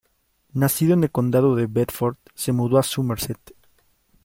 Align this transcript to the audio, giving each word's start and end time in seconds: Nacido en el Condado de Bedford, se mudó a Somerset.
Nacido 0.53 0.95
en 0.95 1.03
el 1.03 1.11
Condado 1.11 1.55
de 1.55 1.67
Bedford, 1.67 2.17
se 2.33 2.53
mudó 2.53 2.79
a 2.79 2.81
Somerset. 2.81 3.37